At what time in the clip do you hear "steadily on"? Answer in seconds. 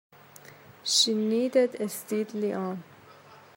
1.91-2.83